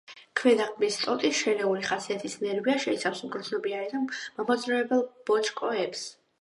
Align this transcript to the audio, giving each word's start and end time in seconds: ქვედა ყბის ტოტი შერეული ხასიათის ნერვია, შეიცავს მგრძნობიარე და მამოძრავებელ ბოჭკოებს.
ქვედა 0.39 0.63
ყბის 0.77 0.95
ტოტი 1.01 1.29
შერეული 1.39 1.85
ხასიათის 1.89 2.39
ნერვია, 2.45 2.79
შეიცავს 2.87 3.23
მგრძნობიარე 3.29 3.87
და 3.95 4.03
მამოძრავებელ 4.09 5.09
ბოჭკოებს. 5.31 6.07